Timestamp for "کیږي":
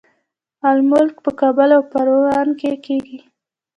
2.85-3.19